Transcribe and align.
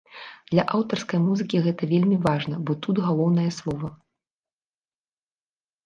Для 0.53 0.63
аўтарскай 0.77 1.19
музыкі 1.25 1.61
гэта 1.67 1.83
вельмі 1.93 2.17
важна, 2.25 2.55
бо 2.65 2.71
тут 2.89 3.05
галоўнае 3.11 3.49
слова. 3.61 3.97